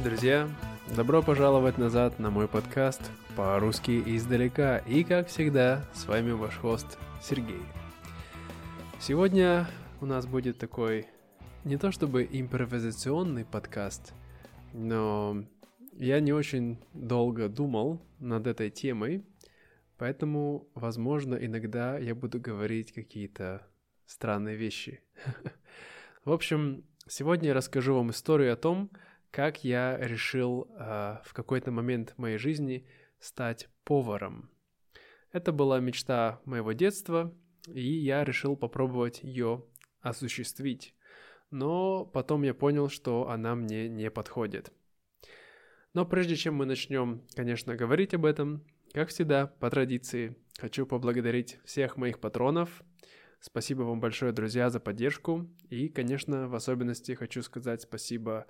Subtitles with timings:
[0.00, 0.48] Привет, друзья!
[0.96, 3.02] Добро пожаловать назад на мой подкаст
[3.36, 4.78] по-русски издалека.
[4.78, 7.60] И, как всегда, с вами ваш хост Сергей.
[8.98, 9.68] Сегодня
[10.00, 11.06] у нас будет такой
[11.64, 14.14] не то чтобы импровизационный подкаст,
[14.72, 15.44] но
[15.92, 19.22] я не очень долго думал над этой темой,
[19.98, 23.66] поэтому, возможно, иногда я буду говорить какие-то
[24.06, 25.02] странные вещи.
[26.24, 28.90] В общем, сегодня я расскажу вам историю о том,
[29.30, 32.86] как я решил э, в какой-то момент моей жизни
[33.18, 34.50] стать поваром.
[35.32, 37.32] Это была мечта моего детства,
[37.66, 39.64] и я решил попробовать ее
[40.00, 40.94] осуществить.
[41.50, 44.72] Но потом я понял, что она мне не подходит.
[45.92, 51.58] Но прежде чем мы начнем, конечно, говорить об этом, как всегда, по традиции, хочу поблагодарить
[51.64, 52.82] всех моих патронов.
[53.40, 55.48] Спасибо вам большое, друзья, за поддержку.
[55.68, 58.46] И, конечно, в особенности хочу сказать спасибо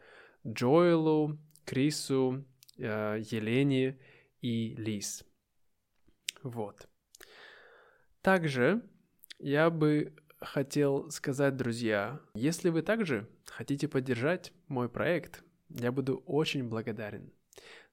[0.46, 2.44] Джоэлу, Крису,
[2.78, 3.98] э, Елене
[4.40, 5.24] и Лис.
[6.42, 6.88] Вот.
[8.22, 8.82] Также
[9.38, 16.68] я бы хотел сказать, друзья, если вы также хотите поддержать мой проект, я буду очень
[16.68, 17.32] благодарен.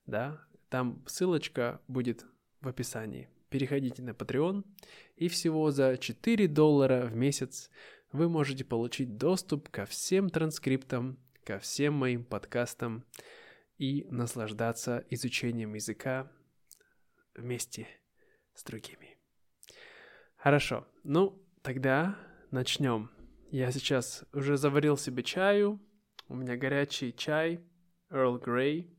[0.06, 2.25] Да, там ссылочка будет
[2.62, 3.30] в описании.
[3.50, 4.66] Переходите на Patreon,
[5.16, 7.70] и всего за 4 доллара в месяц
[8.12, 13.06] вы можете получить доступ ко всем транскриптам ко всем моим подкастам
[13.78, 16.30] и наслаждаться изучением языка
[17.36, 17.88] вместе
[18.53, 19.17] с другими.
[20.36, 22.18] Хорошо, ну тогда
[22.52, 23.09] начнем.
[23.50, 25.80] Я сейчас уже заварил себе чаю.
[26.28, 27.62] У меня горячий чай
[28.09, 28.94] Earl Grey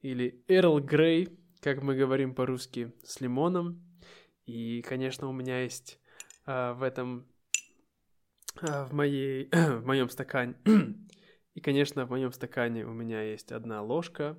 [0.00, 3.86] или Earl Grey, как мы говорим по-русски, с лимоном.
[4.46, 6.00] И, конечно, у меня есть
[6.46, 7.26] а, в этом
[8.62, 10.54] а, в моей в моем стакане
[11.56, 14.38] и, конечно, в моем стакане у меня есть одна ложка.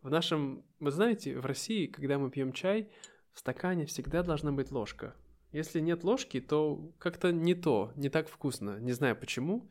[0.00, 2.88] В нашем, вы знаете, в России, когда мы пьем чай,
[3.32, 5.16] в стакане всегда должна быть ложка.
[5.50, 8.78] Если нет ложки, то как-то не то, не так вкусно.
[8.78, 9.68] Не знаю почему.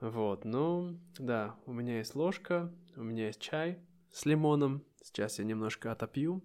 [0.00, 3.78] Вот, но да, у меня есть ложка, у меня есть чай
[4.10, 4.84] с лимоном.
[5.04, 6.42] Сейчас я немножко отопью.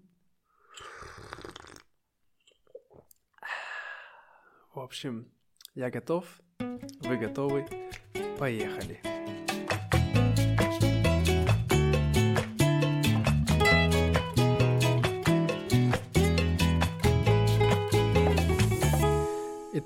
[4.76, 5.32] В общем,
[5.74, 7.66] я готов, вы готовы,
[8.38, 9.15] поехали.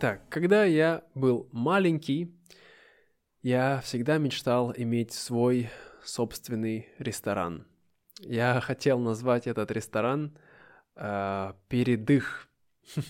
[0.02, 2.34] Итак, когда я был маленький,
[3.42, 5.70] я всегда мечтал иметь свой
[6.06, 7.68] собственный ресторан.
[8.22, 10.38] Я хотел назвать этот ресторан
[10.96, 12.48] э, «Передых».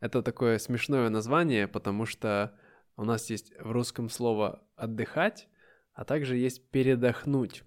[0.00, 2.58] Это такое смешное название, потому что
[2.96, 5.46] у нас есть в русском слово «отдыхать»,
[5.92, 7.62] а также есть «передохнуть».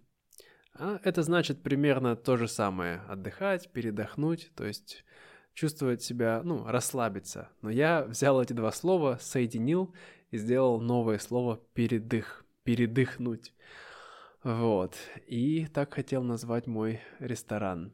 [0.73, 5.05] А это значит примерно то же самое– отдыхать, передохнуть, то есть
[5.53, 7.49] чувствовать себя, ну, расслабиться.
[7.61, 9.93] Но я взял эти два слова, соединил
[10.31, 13.53] и сделал новое слово «передых», «передыхнуть».
[14.43, 14.95] Вот.
[15.27, 17.93] И так хотел назвать мой ресторан.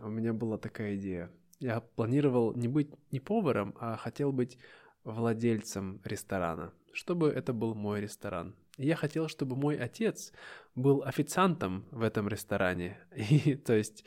[0.00, 1.30] У меня была такая идея.
[1.60, 4.58] Я планировал не быть не поваром, а хотел быть
[5.04, 8.56] владельцем ресторана, чтобы это был мой ресторан.
[8.76, 10.32] Я хотел, чтобы мой отец
[10.74, 14.04] был официантом в этом ресторане, и, то есть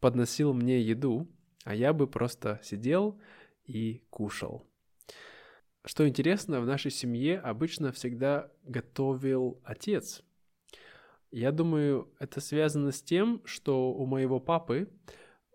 [0.00, 1.28] подносил мне еду,
[1.64, 3.20] а я бы просто сидел
[3.64, 4.66] и кушал.
[5.84, 10.22] Что интересно, в нашей семье обычно всегда готовил отец.
[11.30, 14.88] Я думаю, это связано с тем, что у моего папы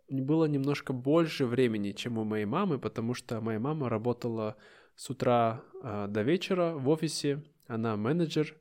[0.09, 4.55] было немножко больше времени, чем у моей мамы, потому что моя мама работала
[4.95, 8.55] с утра э, до вечера в офисе, она менеджер,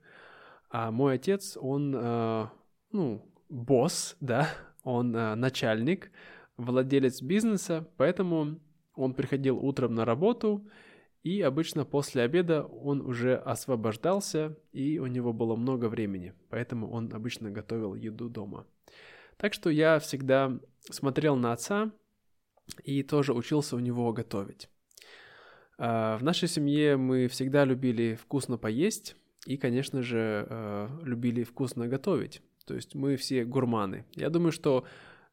[0.70, 2.46] а мой отец, он, э,
[2.92, 4.48] ну, босс, да,
[4.82, 6.10] он э, начальник,
[6.56, 8.60] владелец бизнеса, поэтому
[8.94, 10.66] он приходил утром на работу,
[11.22, 17.12] и обычно после обеда он уже освобождался, и у него было много времени, поэтому он
[17.12, 18.66] обычно готовил еду дома.
[19.36, 20.60] Так что я всегда
[20.90, 21.90] смотрел на отца
[22.84, 24.68] и тоже учился у него готовить.
[25.78, 29.16] А, в нашей семье мы всегда любили вкусно поесть
[29.46, 32.42] и, конечно же, э, любили вкусно готовить.
[32.66, 34.06] То есть мы все гурманы.
[34.14, 34.84] Я думаю, что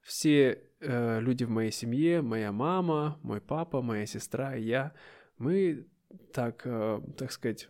[0.01, 4.93] все э, люди в моей семье, моя мама, мой папа, моя сестра и я,
[5.37, 5.87] мы
[6.33, 7.69] так, э, так сказать,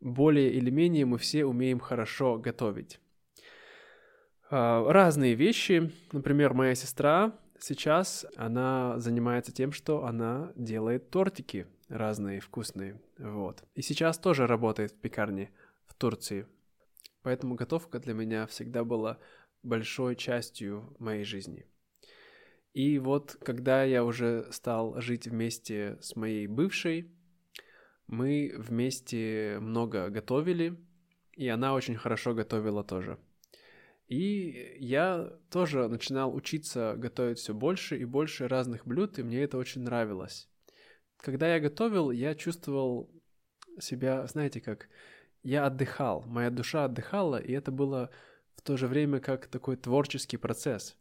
[0.00, 3.00] более или менее мы все умеем хорошо готовить.
[4.50, 12.40] Э, разные вещи, например, моя сестра сейчас, она занимается тем, что она делает тортики разные
[12.40, 13.62] вкусные, вот.
[13.74, 15.50] И сейчас тоже работает в пекарне
[15.86, 16.46] в Турции.
[17.22, 19.18] Поэтому готовка для меня всегда была
[19.62, 21.66] большой частью моей жизни.
[22.76, 27.10] И вот когда я уже стал жить вместе с моей бывшей,
[28.06, 30.76] мы вместе много готовили,
[31.32, 33.18] и она очень хорошо готовила тоже.
[34.08, 39.56] И я тоже начинал учиться готовить все больше и больше разных блюд, и мне это
[39.56, 40.46] очень нравилось.
[41.16, 43.10] Когда я готовил, я чувствовал
[43.80, 44.90] себя, знаете, как
[45.42, 48.10] я отдыхал, моя душа отдыхала, и это было
[48.54, 50.94] в то же время как такой творческий процесс,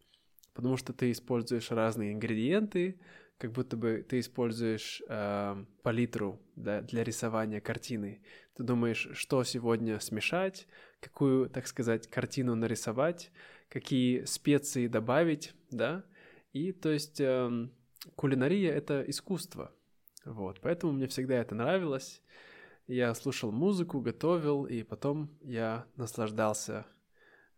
[0.55, 2.99] потому что ты используешь разные ингредиенты,
[3.37, 8.21] как будто бы ты используешь э, палитру да, для рисования картины.
[8.55, 10.67] Ты думаешь, что сегодня смешать,
[11.01, 13.31] какую, так сказать, картину нарисовать,
[13.67, 16.05] какие специи добавить, да.
[16.53, 17.67] И то есть э,
[18.15, 19.73] кулинария— это искусство.
[20.23, 22.21] Вот, поэтому мне всегда это нравилось.
[22.87, 26.85] Я слушал музыку, готовил, и потом я наслаждался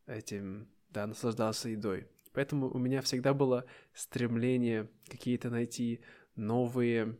[0.08, 2.08] этим, да, наслаждался едой.
[2.34, 6.02] Поэтому у меня всегда было стремление какие-то найти
[6.36, 7.18] новые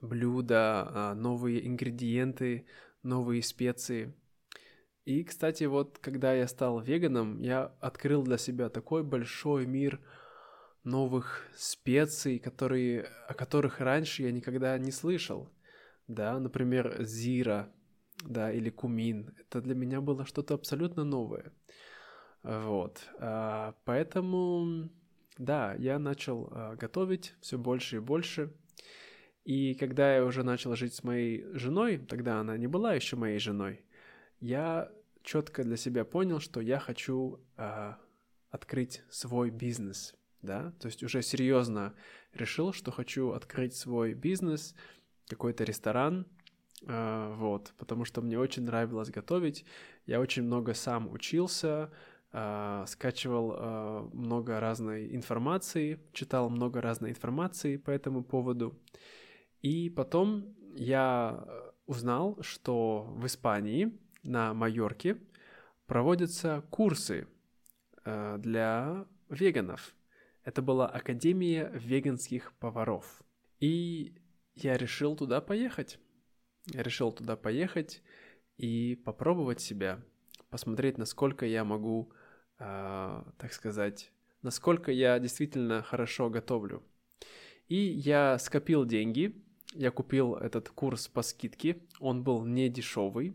[0.00, 2.66] блюда, а, новые ингредиенты,
[3.02, 4.14] новые специи.
[5.04, 10.00] И, кстати, вот когда я стал веганом, я открыл для себя такой большой мир
[10.84, 15.50] новых специй, которые, о которых раньше я никогда не слышал.
[16.06, 17.72] Да, например, зира,
[18.24, 19.34] да, или кумин.
[19.38, 21.52] Это для меня было что-то абсолютно новое.
[22.42, 23.06] Вот.
[23.18, 24.88] А, поэтому,
[25.36, 28.52] да, я начал а, готовить все больше и больше.
[29.44, 33.38] И когда я уже начал жить с моей женой, тогда она не была еще моей
[33.38, 33.84] женой,
[34.38, 34.90] я
[35.22, 37.98] четко для себя понял, что я хочу а,
[38.50, 41.94] открыть свой бизнес, да, то есть уже серьезно
[42.32, 44.74] решил, что хочу открыть свой бизнес,
[45.28, 46.26] какой-то ресторан,
[46.82, 49.64] вот, потому что мне очень нравилось готовить,
[50.06, 51.92] я очень много сам учился,
[52.32, 58.78] Uh, скачивал uh, много разной информации, читал много разной информации по этому поводу.
[59.62, 61.44] И потом я
[61.86, 65.18] узнал, что в Испании, на Майорке,
[65.86, 67.26] проводятся курсы
[68.04, 69.92] uh, для веганов.
[70.44, 73.24] Это была Академия веганских поваров.
[73.58, 74.22] И
[74.54, 75.98] я решил туда поехать.
[76.66, 78.04] Я решил туда поехать
[78.56, 80.00] и попробовать себя,
[80.48, 82.12] посмотреть, насколько я могу
[82.60, 84.12] а, так сказать,
[84.42, 86.82] насколько я действительно хорошо готовлю.
[87.68, 89.34] И я скопил деньги,
[89.74, 93.34] я купил этот курс по скидке, он был не дешевый,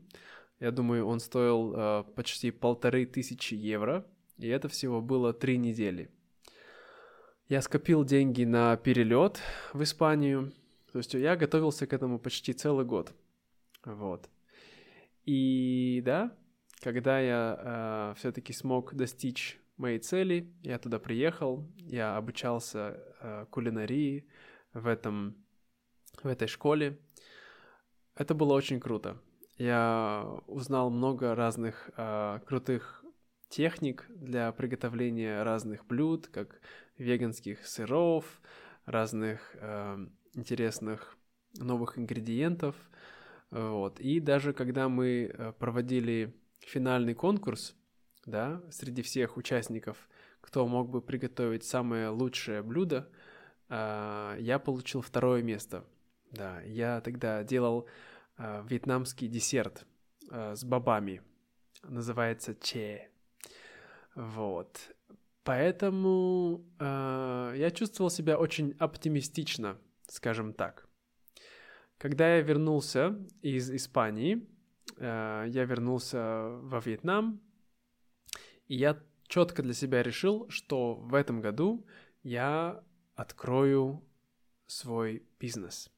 [0.60, 4.06] я думаю, он стоил э, почти полторы тысячи евро,
[4.38, 6.10] и это всего было три недели.
[7.50, 9.40] Я скопил деньги на перелет
[9.74, 10.52] в Испанию,
[10.92, 13.14] то есть я готовился к этому почти целый год.
[13.84, 14.30] Вот.
[15.26, 16.36] И да,
[16.86, 24.28] когда я э, все-таки смог достичь моей цели, я туда приехал, я обучался э, кулинарии
[24.72, 25.36] в этом
[26.22, 27.00] в этой школе.
[28.16, 29.18] Это было очень круто.
[29.58, 33.04] Я узнал много разных э, крутых
[33.50, 36.62] техник для приготовления разных блюд, как
[37.00, 38.26] веганских сыров,
[38.86, 40.06] разных э,
[40.36, 41.18] интересных
[41.58, 42.76] новых ингредиентов.
[43.50, 44.00] Вот.
[44.00, 47.76] И даже когда мы проводили финальный конкурс,
[48.26, 50.10] да, среди всех участников,
[50.42, 53.10] кто мог бы приготовить самое лучшее блюдо,
[53.68, 55.86] а, я получил второе место.
[56.32, 57.88] Да, я тогда делал
[58.38, 59.86] а, вьетнамский десерт
[60.30, 61.22] а, с бобами.
[61.84, 63.10] Называется че.
[64.16, 64.96] Вот.
[65.44, 70.88] Поэтому я чувствовал себя очень оптимистично, скажем так.
[72.00, 74.48] Когда я вернулся из Испании,
[74.98, 77.42] Э, я вернулся во Вьетнам,
[78.68, 81.86] и я четко для себя решил, что в этом году
[82.24, 82.84] я
[83.16, 84.04] открою
[84.68, 85.90] свой бизнес.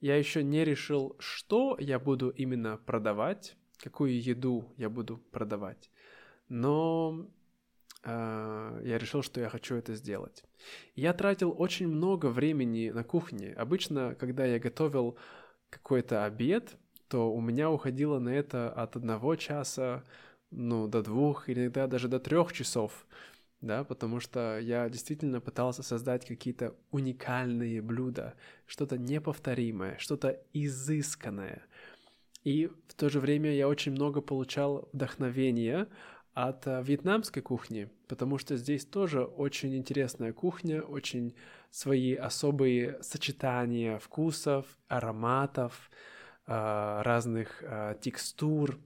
[0.00, 5.90] Я еще не решил, что я буду именно продавать, какую еду я буду продавать,
[6.48, 7.28] но
[8.02, 10.44] э, я решил, что я хочу это сделать.
[10.94, 13.52] Я тратил очень много времени на кухне.
[13.52, 15.18] Обычно, когда я готовил
[15.68, 16.78] какой-то обед,
[17.10, 20.04] то у меня уходило на это от одного часа,
[20.52, 23.04] ну, до двух, иногда даже до трех часов,
[23.60, 31.62] да, потому что я действительно пытался создать какие-то уникальные блюда, что-то неповторимое, что-то изысканное.
[32.44, 35.88] И в то же время я очень много получал вдохновения
[36.32, 41.34] от а, вьетнамской кухни, потому что здесь тоже очень интересная кухня, очень
[41.72, 45.90] свои особые сочетания вкусов, ароматов,
[46.50, 48.78] разных а, текстур,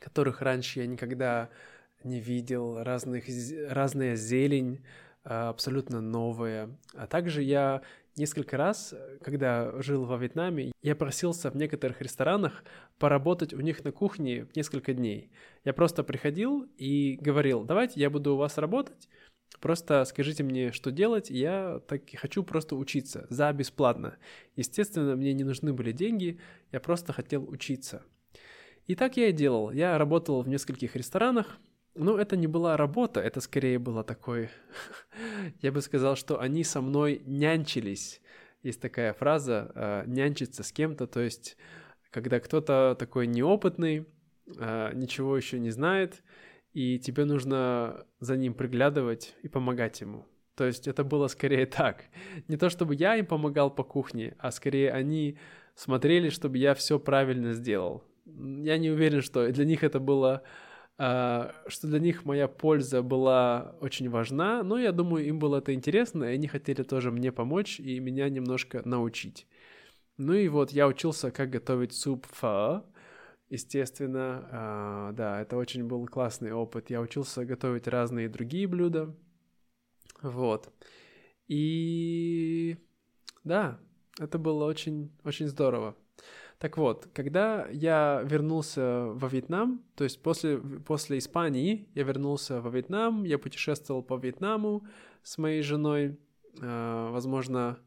[0.00, 1.50] которых раньше я никогда
[2.02, 3.24] не видел, разных,
[3.68, 4.84] разная зелень,
[5.24, 6.76] а, абсолютно новая.
[6.94, 7.82] А также я
[8.16, 12.64] несколько раз, когда жил во Вьетнаме, я просился в некоторых ресторанах
[12.98, 15.30] поработать у них на кухне несколько дней.
[15.64, 19.08] Я просто приходил и говорил, давайте я буду у вас работать,
[19.60, 24.16] Просто скажите мне, что делать, я так и хочу просто учиться за бесплатно.
[24.56, 26.38] Естественно, мне не нужны были деньги,
[26.72, 28.02] я просто хотел учиться.
[28.86, 29.70] И так я и делал.
[29.70, 31.58] Я работал в нескольких ресторанах,
[31.94, 34.50] но это не была работа, это скорее было такой...
[35.62, 38.20] я бы сказал, что они со мной нянчились.
[38.62, 41.56] Есть такая фраза э, «нянчиться с кем-то», то есть
[42.10, 44.06] когда кто-то такой неопытный,
[44.56, 46.22] э, ничего еще не знает,
[46.74, 50.26] и тебе нужно за ним приглядывать и помогать ему.
[50.56, 52.04] То есть это было скорее так.
[52.48, 55.38] Не то чтобы я им помогал по кухне, а скорее они
[55.74, 58.04] смотрели, чтобы я все правильно сделал.
[58.26, 60.42] Я не уверен, что для них это было,
[60.98, 65.74] э, что для них моя польза была очень важна, но я думаю, им было это
[65.74, 69.46] интересно, и они хотели тоже мне помочь и меня немножко научить.
[70.16, 72.84] Ну и вот я учился, как готовить суп фа,
[73.50, 76.90] Естественно, э, да, это очень был классный опыт.
[76.90, 79.14] Я учился готовить разные другие блюда.
[80.22, 80.72] Вот.
[81.46, 82.78] И
[83.44, 83.78] да,
[84.18, 85.94] это было очень, очень здорово.
[86.58, 92.70] Так вот, когда я вернулся во Вьетнам, то есть после, после Испании я вернулся во
[92.70, 94.86] Вьетнам, я путешествовал по Вьетнаму
[95.22, 96.18] с моей женой,
[96.60, 97.78] э, возможно,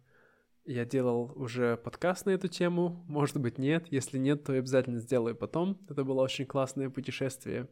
[0.68, 5.36] я делал уже подкаст на эту тему, может быть нет, если нет, то обязательно сделаю
[5.36, 5.80] потом.
[5.90, 7.68] Это было очень классное путешествие.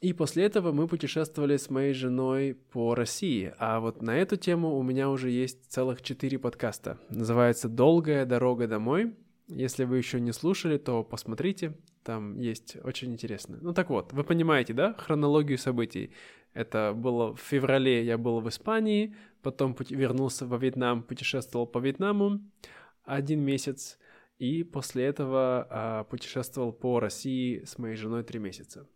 [0.00, 3.54] И после этого мы путешествовали с моей женой по России.
[3.58, 6.98] А вот на эту тему у меня уже есть целых четыре подкаста.
[7.08, 9.14] Называется «Долгая дорога домой».
[9.48, 13.58] Если вы еще не слушали, то посмотрите, там есть очень интересно.
[13.60, 16.12] Ну так вот, вы понимаете, да, хронологию событий.
[16.54, 22.40] Это было в феврале, я был в Испании, потом вернулся во Вьетнам, путешествовал по Вьетнаму
[23.04, 23.98] один месяц,
[24.38, 28.86] и после этого а, путешествовал по России с моей женой три месяца.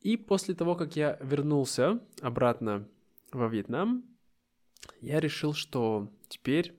[0.00, 2.88] И после того, как я вернулся обратно
[3.32, 4.04] во Вьетнам,
[5.00, 6.74] я решил, что теперь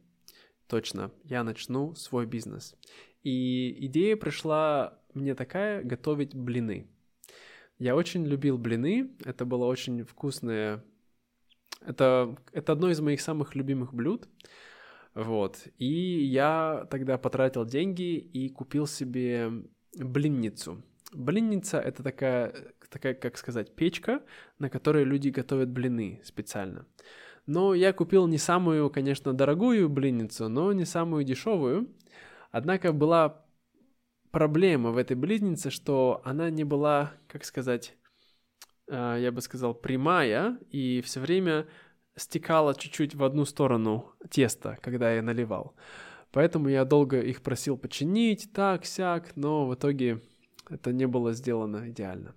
[0.67, 2.75] точно я начну свой бизнес.
[3.23, 6.87] И идея пришла мне такая готовить блины.
[7.77, 10.83] Я очень любил блины, это было очень вкусное
[11.85, 14.27] это, это одно из моих самых любимых блюд.
[15.13, 15.67] Вот.
[15.77, 19.51] И я тогда потратил деньги и купил себе
[19.97, 20.83] блинницу.
[21.13, 22.53] Блинница— это такая,
[22.89, 24.21] такая, как сказать, печка,
[24.59, 26.85] на которой люди готовят блины специально.
[27.45, 31.87] Но я купил не самую, конечно, дорогую блинницу, но не самую дешевую.
[32.51, 33.44] Однако была
[34.35, 37.95] проблема в этой блиннице, что она не была, как сказать,
[38.91, 41.67] а, я бы сказал, прямая, и все время
[42.17, 45.73] стекало чуть-чуть в одну сторону теста, когда я наливал.
[46.33, 50.21] Поэтому я долго их просил починить, так, сяк, но в итоге
[50.69, 52.35] это не было сделано идеально.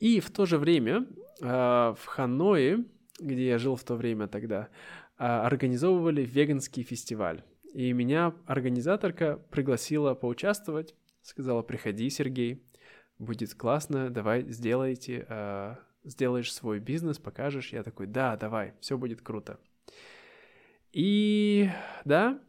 [0.00, 1.06] И в то же время
[1.40, 2.84] а, в Ханое,
[3.18, 4.68] где я жил в то время тогда,
[5.16, 7.42] а, организовывали веганский фестиваль.
[7.72, 12.62] И меня организаторка пригласила поучаствовать, сказала, приходи, Сергей,
[13.18, 17.72] будет классно, давай сделайте, э, сделаешь свой бизнес, покажешь.
[17.72, 19.58] Я такой, да, давай, все будет круто.
[20.92, 21.70] И
[22.04, 22.40] да,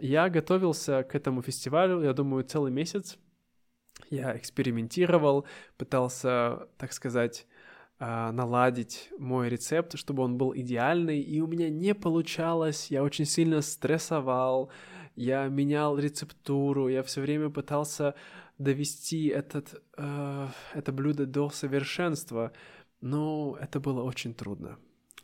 [0.00, 3.18] я готовился к этому фестивалю, я думаю, целый месяц.
[4.10, 5.46] Я экспериментировал,
[5.76, 7.46] пытался, так сказать,
[8.00, 13.60] наладить мой рецепт, чтобы он был идеальный, и у меня не получалось, я очень сильно
[13.60, 14.72] стрессовал,
[15.16, 18.14] я менял рецептуру, я все время пытался
[18.58, 22.52] довести этот, э, это блюдо до совершенства,
[23.00, 24.78] но это было очень трудно.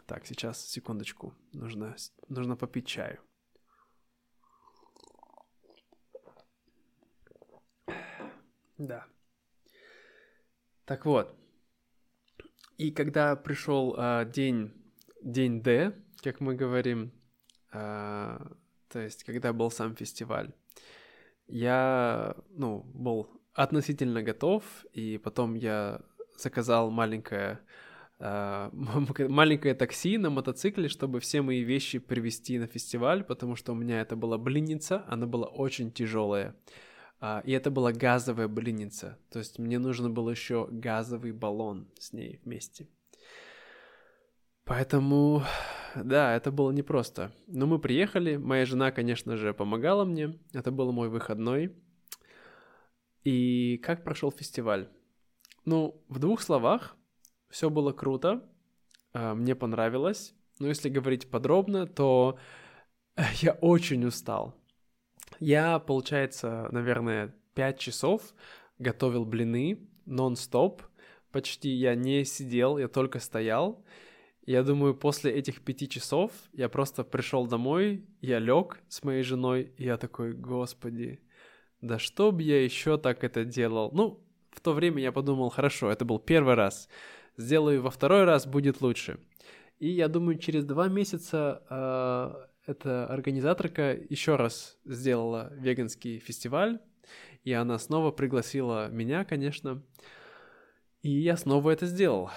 [0.07, 1.97] Так, сейчас, секундочку, нужно,
[2.29, 3.21] нужно попить чаю.
[8.79, 9.07] Да.
[10.85, 11.35] Так вот.
[12.79, 14.73] И когда пришел э, день,
[15.23, 15.93] день D,
[16.23, 17.13] как мы говорим,
[17.73, 18.39] э,
[18.89, 20.53] то есть когда был сам фестиваль,
[21.47, 26.01] я, ну, был относительно готов, и потом я
[26.37, 27.61] заказал маленькое
[28.21, 33.77] Uh, маленькое такси на мотоцикле, чтобы все мои вещи привезти на фестиваль, потому что у
[33.77, 36.57] меня это была блинница, она была очень тяжелая.
[37.21, 42.13] Uh, и это была газовая блинница, то есть мне нужно было еще газовый баллон с
[42.13, 42.89] ней вместе.
[44.65, 45.45] Поэтому,
[45.95, 47.33] да, это было непросто.
[47.47, 51.75] Но мы приехали, моя жена, конечно же, помогала мне, это был мой выходной.
[53.25, 54.89] И как прошел фестиваль?
[55.65, 56.97] Ну, в двух словах,
[57.51, 58.43] все было круто,
[59.13, 60.35] а, мне понравилось.
[60.59, 62.39] Но если говорить подробно, то
[63.41, 64.55] я очень устал.
[65.41, 68.35] Я, получается, наверное, 5 часов
[68.79, 70.83] готовил блины нон-стоп.
[71.31, 73.85] Почти я не сидел, я только стоял.
[74.49, 79.75] Я думаю, после этих пяти часов я просто пришел домой, я лег с моей женой,
[79.77, 81.21] и я такой, господи,
[81.83, 83.91] да что бы я еще так это делал?
[83.93, 86.89] Ну, в то время я подумал, хорошо, это был первый раз,
[87.37, 89.19] сделаю во второй раз, будет лучше.
[89.81, 96.79] И я думаю, через два месяца э, эта организаторка еще раз сделала веганский фестиваль,
[97.45, 99.83] и она снова пригласила меня, конечно,
[101.03, 102.31] и я снова это сделал.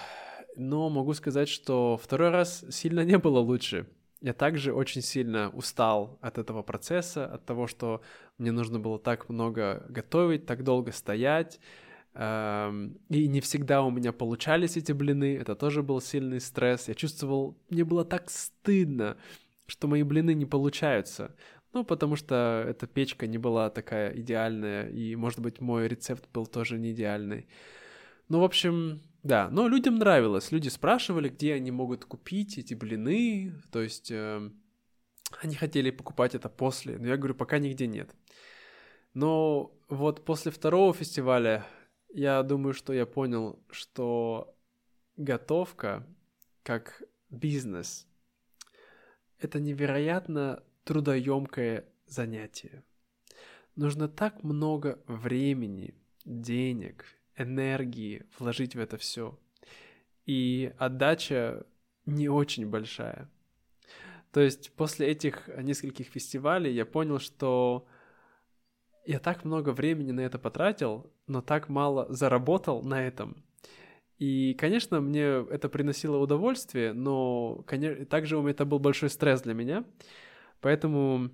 [0.56, 3.86] Но могу сказать, что второй раз сильно не было лучше.
[4.20, 8.02] Я также очень сильно устал от этого процесса, от того, что
[8.38, 11.58] мне нужно было так много готовить, так долго стоять,
[12.14, 12.18] и
[13.08, 16.88] не всегда у меня получались эти блины, это тоже был сильный стресс.
[16.88, 19.16] Я чувствовал, мне было так стыдно,
[19.66, 21.34] что мои блины не получаются.
[21.72, 26.46] Ну, потому что эта печка не была такая идеальная, и, может быть, мой рецепт был
[26.46, 27.48] тоже не идеальный.
[28.32, 30.52] Ну, в общем, да, но людям нравилось.
[30.52, 34.50] Люди спрашивали, где они могут купить эти блины, то есть э,
[35.42, 38.16] они хотели покупать это после, но я говорю, пока нигде нет.
[39.12, 41.66] Но вот после второго фестиваля
[42.08, 44.56] я думаю, что я понял, что
[45.18, 46.06] готовка
[46.62, 48.08] как бизнес—
[49.40, 52.82] это невероятно трудоемкое занятие.
[53.76, 57.04] Нужно так много времени, денег,
[57.36, 59.38] энергии вложить в это все.
[60.26, 61.66] И отдача
[62.06, 63.30] не очень большая.
[64.32, 67.86] То есть после этих нескольких фестивалей я понял, что
[69.04, 73.44] я так много времени на это потратил, но так мало заработал на этом.
[74.18, 79.84] И, конечно, мне это приносило удовольствие, но конечно, также это был большой стресс для меня.
[80.60, 81.30] Поэтому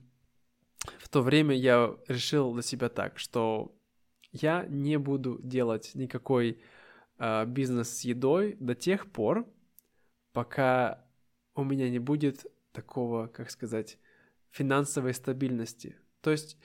[0.99, 3.78] в то время я решил для себя так, что
[4.33, 6.61] я не буду делать никакой
[7.19, 9.47] э, бизнес с едой до тех пор,
[10.33, 11.05] пока
[11.55, 13.99] у меня не будет такого, как сказать,
[14.51, 15.97] финансовой стабильности.
[16.21, 16.59] То есть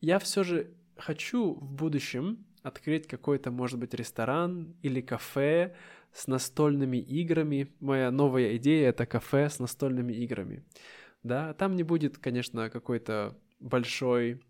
[0.00, 5.74] я все же хочу в будущем открыть какой-то, может быть, ресторан или кафе
[6.12, 7.72] с настольными играми.
[7.80, 10.64] Моя новая идея— это кафе с настольными играми.
[11.22, 14.42] Да, там не будет, конечно, какой-то большой...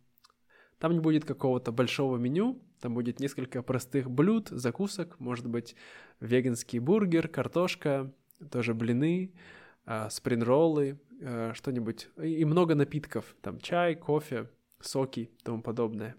[0.80, 5.76] Там не будет какого-то большого меню, там будет несколько простых блюд, закусок, может быть,
[6.20, 8.10] веганский бургер, картошка,
[8.50, 9.34] тоже блины,
[9.84, 14.48] а, спринроллы, а, что-нибудь, и много напитков, там чай, кофе,
[14.80, 16.16] соки тому подобное.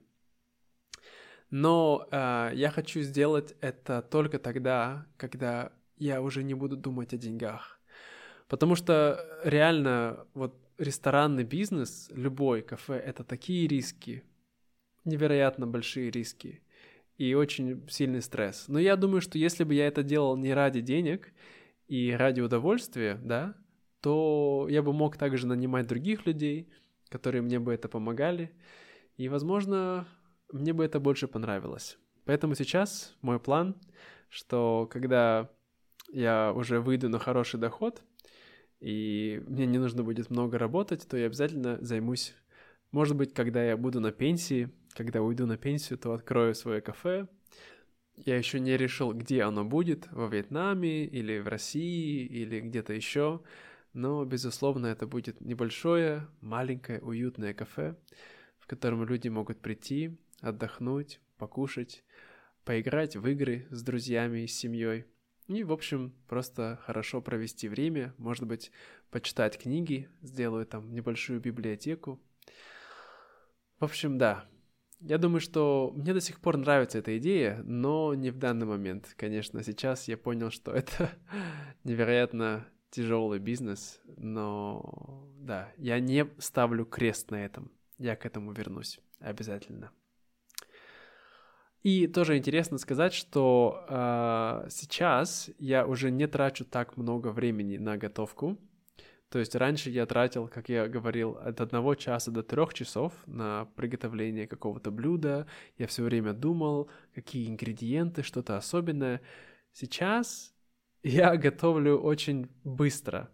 [1.50, 7.18] Но э, я хочу сделать это только тогда, когда я уже не буду думать о
[7.18, 7.82] деньгах.
[8.48, 14.24] Потому что реально вот ресторанный бизнес, любой кафе, это такие риски,
[15.06, 16.62] невероятно большие риски
[17.18, 18.66] и очень сильный стресс.
[18.68, 21.32] Но я думаю, что если бы я это делал не ради денег
[21.88, 23.56] и ради удовольствия, да,
[24.02, 26.70] то я бы мог также нанимать других людей,
[27.10, 28.52] которые мне бы это помогали.
[29.18, 30.08] И, возможно,
[30.52, 31.98] мне бы это больше понравилось.
[32.26, 33.76] Поэтому сейчас мой план,
[34.30, 35.50] что когда
[36.12, 38.02] я уже выйду на хороший доход,
[38.80, 42.34] и мне не нужно будет много работать, то я обязательно займусь,
[42.92, 47.28] может быть, когда я буду на пенсии, когда уйду на пенсию, то открою свое кафе.
[48.16, 53.42] Я еще не решил, где оно будет, во Вьетнаме или в России или где-то еще,
[53.94, 57.96] но, безусловно, это будет небольшое, маленькое, уютное кафе,
[58.60, 62.04] в котором люди могут прийти, отдохнуть, покушать,
[62.64, 65.06] поиграть в игры с друзьями и с семьей.
[65.48, 68.72] И, в общем, просто хорошо провести время, может быть,
[69.10, 72.22] почитать книги, сделаю там небольшую библиотеку.
[73.80, 74.46] В общем, да.
[75.02, 79.14] Я думаю, что мне до сих пор нравится эта идея, но не в данный момент.
[79.18, 81.12] Конечно, сейчас я понял, что это
[81.84, 87.72] невероятно тяжелый бизнес, но да, я не ставлю крест на этом.
[87.98, 89.92] Я к этому вернусь обязательно.
[91.82, 97.98] И тоже интересно сказать, что э, сейчас я уже не трачу так много времени на
[97.98, 98.60] готовку.
[99.32, 103.64] То есть раньше я тратил, как я говорил, от одного часа до трех часов на
[103.78, 105.48] приготовление какого-то блюда.
[105.78, 109.22] Я все время думал, какие ингредиенты, что-то особенное.
[109.72, 110.54] Сейчас
[111.04, 113.30] я готовлю очень быстро.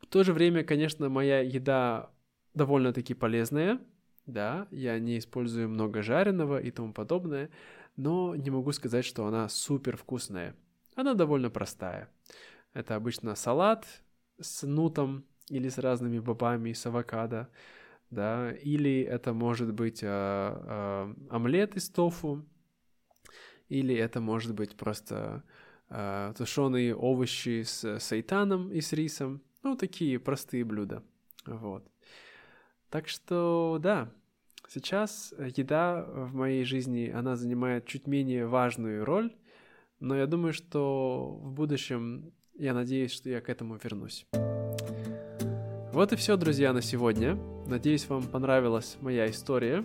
[0.00, 2.10] В то же время, конечно, моя еда
[2.54, 3.80] довольно-таки полезная,
[4.24, 7.50] да, я не использую много жареного и тому подобное,
[7.96, 10.56] но не могу сказать, что она супер вкусная.
[10.94, 12.08] Она довольно простая.
[12.72, 13.86] Это обычно салат
[14.40, 17.48] с нутом или с разными бобами, с авокадо,
[18.10, 22.44] да, или это может быть э, э, омлет из тофу,
[23.68, 25.42] или это может быть просто
[25.88, 31.02] э, тушеные овощи с сайтаном и с рисом, ну, такие простые блюда,
[31.46, 31.86] вот.
[32.90, 34.12] Так что, да,
[34.68, 39.32] сейчас еда в моей жизни, она занимает чуть менее важную роль,
[40.00, 44.26] но я думаю, что в будущем я надеюсь, что я к этому вернусь.
[45.92, 47.36] Вот и все, друзья, на сегодня.
[47.66, 49.84] Надеюсь, вам понравилась моя история.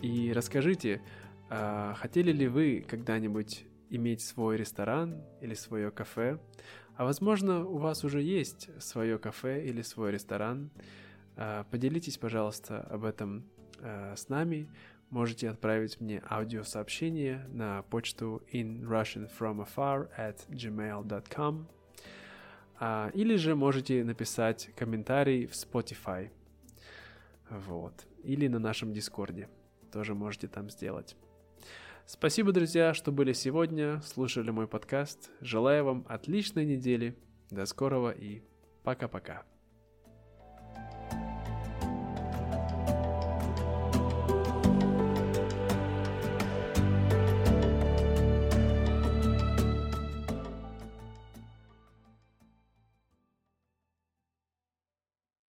[0.00, 1.02] И расскажите,
[1.50, 6.40] а хотели ли вы когда-нибудь иметь свой ресторан или свое кафе?
[6.96, 10.70] А возможно, у вас уже есть свое кафе или свой ресторан.
[11.36, 13.44] А, поделитесь, пожалуйста, об этом
[13.80, 14.68] а, с нами.
[15.10, 21.68] Можете отправить мне аудиосообщение на почту in Russian from afar at gmail.com
[22.80, 26.30] а, или же можете написать комментарий в Spotify.
[27.50, 28.06] Вот.
[28.22, 29.48] Или на нашем Дискорде.
[29.92, 31.16] Тоже можете там сделать.
[32.06, 35.30] Спасибо, друзья, что были сегодня, слушали мой подкаст.
[35.40, 37.14] Желаю вам отличной недели.
[37.50, 38.42] До скорого и
[38.82, 39.44] пока-пока.